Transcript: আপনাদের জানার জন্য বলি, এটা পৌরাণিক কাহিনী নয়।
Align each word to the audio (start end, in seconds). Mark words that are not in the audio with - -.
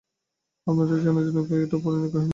আপনাদের 0.67 0.97
জানার 1.03 1.23
জন্য 1.25 1.39
বলি, 1.41 1.61
এটা 1.63 1.77
পৌরাণিক 1.83 2.11
কাহিনী 2.11 2.19
নয়। 2.19 2.29